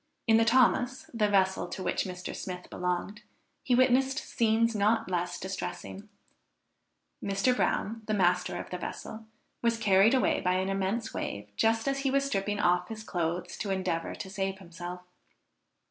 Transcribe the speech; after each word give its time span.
In 0.25 0.37
the 0.37 0.45
Thomas, 0.45 1.07
the 1.13 1.29
vessel 1.29 1.67
to 1.67 1.83
which 1.83 2.05
Mr. 2.05 2.35
Smith 2.35 2.71
belonged, 2.71 3.21
he 3.61 3.75
witnessed 3.75 4.17
scenes 4.17 4.73
not 4.75 5.11
less 5.11 5.39
distressing. 5.39 6.09
Mr. 7.23 7.55
Brown, 7.55 8.01
the 8.07 8.15
master 8.15 8.57
of 8.59 8.71
the 8.71 8.79
vessel, 8.79 9.27
was 9.61 9.77
carried 9.77 10.15
away 10.15 10.39
by 10.41 10.53
an 10.53 10.69
immense 10.69 11.13
wave 11.13 11.51
just 11.55 11.87
as 11.87 11.99
he 11.99 12.09
was 12.09 12.25
stripping 12.25 12.59
off 12.59 12.87
his 12.87 13.03
clothes 13.03 13.55
to 13.59 13.69
endeavor 13.69 14.15
to 14.15 14.27
save 14.31 14.57
himself. 14.57 15.01